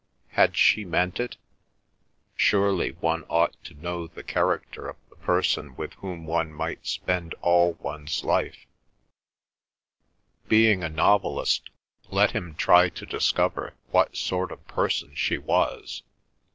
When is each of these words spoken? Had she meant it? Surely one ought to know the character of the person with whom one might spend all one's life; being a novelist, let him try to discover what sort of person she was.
Had 0.29 0.57
she 0.57 0.83
meant 0.83 1.19
it? 1.19 1.37
Surely 2.35 2.93
one 3.01 3.23
ought 3.29 3.53
to 3.63 3.75
know 3.75 4.07
the 4.07 4.23
character 4.23 4.89
of 4.89 4.95
the 5.11 5.15
person 5.17 5.75
with 5.75 5.93
whom 5.93 6.25
one 6.25 6.51
might 6.51 6.87
spend 6.87 7.35
all 7.41 7.73
one's 7.73 8.23
life; 8.23 8.65
being 10.47 10.83
a 10.83 10.89
novelist, 10.89 11.69
let 12.09 12.31
him 12.31 12.55
try 12.55 12.89
to 12.89 13.05
discover 13.05 13.75
what 13.91 14.17
sort 14.17 14.51
of 14.51 14.65
person 14.65 15.13
she 15.13 15.37
was. 15.37 16.01